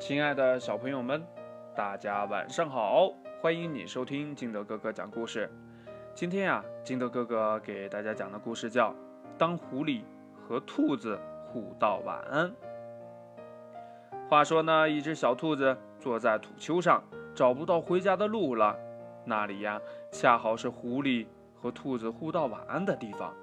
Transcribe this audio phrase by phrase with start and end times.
[0.00, 1.22] 亲爱的小朋友们，
[1.76, 3.12] 大家晚上好！
[3.42, 5.48] 欢迎你收听金德哥哥讲故事。
[6.14, 8.92] 今天呀，金德哥哥给大家讲的故事叫
[9.36, 10.00] 《当狐狸
[10.42, 12.50] 和兔子互道晚安》。
[14.26, 17.04] 话说呢，一只小兔子坐在土丘上，
[17.34, 18.74] 找不到回家的路了。
[19.26, 19.78] 那里呀，
[20.10, 21.26] 恰好是狐狸
[21.60, 23.34] 和兔子互道晚安的地方。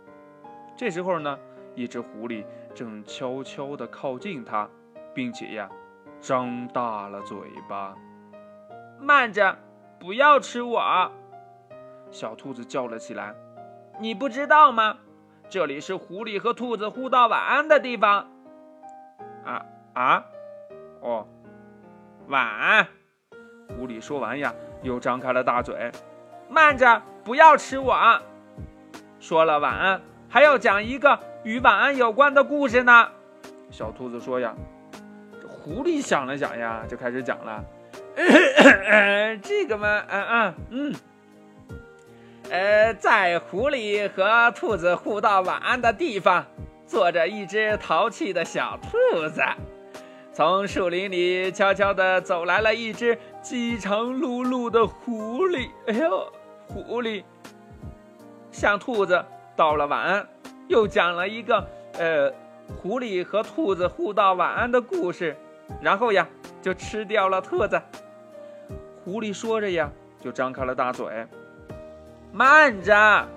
[0.76, 1.38] 这时候呢，
[1.76, 2.44] 一只狐狸
[2.74, 4.68] 正悄悄地靠近它，
[5.14, 5.70] 并且呀，
[6.28, 7.38] 张大了嘴
[7.70, 7.96] 巴。
[9.00, 9.58] 慢着，
[9.98, 11.10] 不要吃我！
[12.12, 13.34] 小兔子叫了起来
[13.98, 14.98] ：“你不知道吗？
[15.48, 18.30] 这里是狐狸和兔子互道晚安的地方。”
[19.48, 20.26] 啊啊，
[21.00, 21.26] 哦，
[22.28, 22.86] 晚安！
[23.70, 25.90] 狐狸说完呀，又张开了大嘴。
[26.50, 28.22] 慢着，不要吃我！
[29.22, 33.12] 说了晚安，还要讲一个与晚安有关的故事呢。
[33.72, 34.77] 小兔子说呀，这
[35.68, 37.62] 狐狸想了想呀，就开始讲了。
[39.44, 40.96] 这个嘛，嗯嗯嗯。
[42.50, 46.46] 呃，在狐狸和兔子互道晚安的地方，
[46.86, 49.42] 坐着一只淘气的小兔子。
[50.32, 55.70] 从树林里悄悄地走来了一只饥肠辘辘的狐狸。
[55.88, 56.32] 哎呦，
[56.66, 57.26] 狐狸
[58.52, 59.26] 向兔子
[59.58, 60.26] 道了晚安，
[60.70, 62.32] 又讲了一个呃
[62.82, 65.36] 狐狸和兔子互道晚安的故事，
[65.82, 66.28] 然后呀
[66.62, 67.82] 就吃掉了兔子。
[69.04, 71.06] 狐狸说着呀，就张开了大嘴。
[72.32, 73.28] 慢着，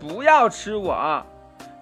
[0.00, 1.24] 不要吃我！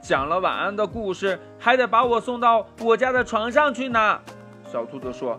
[0.03, 4.21] 讲了晚安的故事，还得把我送到我家的床上去呢。
[4.65, 5.39] 小兔子说：“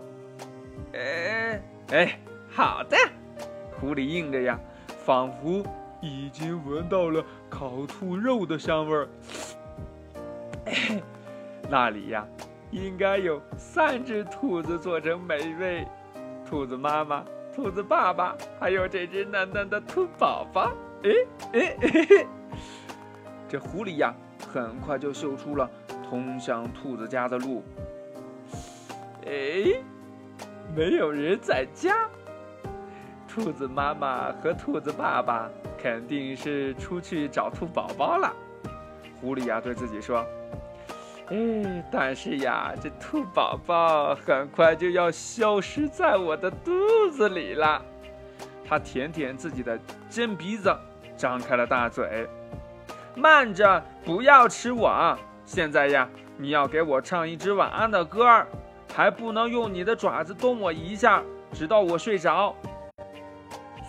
[0.94, 1.60] 哎
[1.90, 2.96] 哎，好的。”
[3.80, 4.58] 狐狸应着呀，
[5.04, 5.64] 仿佛
[6.00, 9.08] 已经闻到了烤兔肉的香味儿。
[11.68, 12.26] 那里呀，
[12.72, 15.86] 应该有三只兔子做成美味：
[16.48, 17.22] 兔子妈妈、
[17.54, 20.72] 兔子爸爸，还有这只嫩嫩的兔宝宝。
[21.04, 21.10] 哎
[21.52, 22.26] 哎哎！
[23.46, 24.14] 这狐狸呀，
[24.50, 25.68] 很快就嗅出了
[26.08, 27.62] 通向兔子家的路。
[29.26, 29.82] 哎，
[30.74, 32.08] 没有人在家。
[33.28, 38.34] 兔子妈妈和兔子爸爸肯定是出去找兔宝宝了。
[39.20, 40.24] 狐狸呀，对自己说
[41.28, 46.72] ：“哎，但是呀，这兔宝宝很快就要消失在我的肚
[47.10, 47.82] 子里了。”
[48.68, 49.78] 他舔舔自己的
[50.08, 50.74] 尖鼻子。
[51.14, 52.26] 张开了大嘴，
[53.14, 55.16] 慢着，不要吃我！
[55.44, 58.46] 现在呀，你要给我唱一支晚安的歌儿，
[58.92, 61.22] 还不能用你的爪子动我一下，
[61.52, 62.56] 直到我睡着。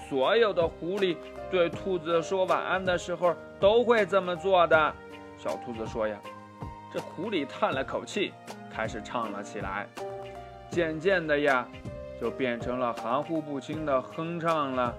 [0.08, 1.18] 所有的狐狸
[1.50, 4.94] 对兔子说晚安的时候都会这么做的。
[5.38, 6.16] 小兔子说呀，
[6.94, 8.32] 这狐狸叹了口气，
[8.72, 9.88] 开始唱了起来。
[10.70, 11.68] 渐渐的呀，
[12.22, 14.94] 就变成了含糊不清的哼唱了。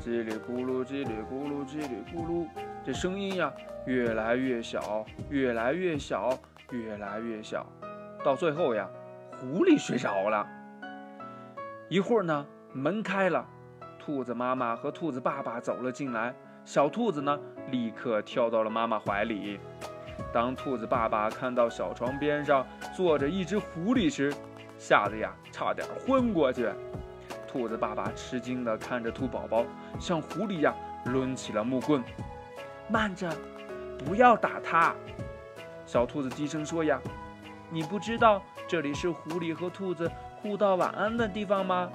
[0.00, 2.46] 叽里咕噜，叽里咕噜，叽里咕噜，
[2.84, 3.52] 这声音呀，
[3.86, 6.38] 越来越小，越来越小，
[6.70, 7.66] 越来越小，
[8.24, 8.88] 到最后呀，
[9.40, 10.46] 狐狸睡着了。
[11.88, 13.44] 一会儿呢，门开了，
[13.98, 16.32] 兔子妈妈和兔子爸爸走了进来。
[16.64, 17.38] 小兔子呢，
[17.70, 19.58] 立刻跳到了妈妈怀里。
[20.32, 24.32] 当兔子爸爸看到小床边上坐着一只狐狸时，
[24.78, 26.68] 吓得呀，差点昏过去。
[27.46, 29.64] 兔子爸爸吃惊地看着兔宝宝，
[29.98, 30.74] 像狐狸呀
[31.06, 32.02] 抡起了木棍。
[32.88, 33.30] 慢着，
[34.04, 34.94] 不要打它。
[35.86, 37.00] 小兔子低声说：“呀，
[37.70, 40.10] 你不知道这里是狐狸和兔子
[40.42, 41.90] 互道晚安的地方吗？”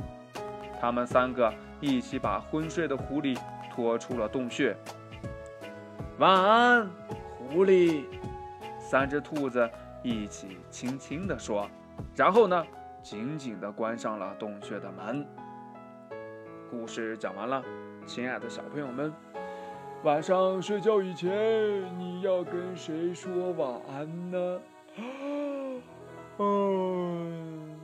[0.81, 3.37] 他们三个一起把昏睡的狐狸
[3.71, 4.75] 拖出了洞穴。
[6.17, 6.89] 晚安，
[7.51, 8.05] 狐狸。
[8.79, 9.69] 三只兔子
[10.03, 11.69] 一起轻轻地说，
[12.15, 12.65] 然后呢，
[13.03, 15.25] 紧紧地关上了洞穴的门。
[16.69, 17.63] 故事讲完了，
[18.05, 19.13] 亲爱的小朋友们，
[20.03, 21.29] 晚上睡觉以前
[21.99, 24.61] 你要跟谁说晚安呢？
[24.95, 25.01] 啊
[26.39, 27.79] 嗯，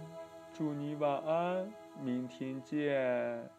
[0.53, 1.72] 祝你晚安，
[2.02, 3.49] 明天见。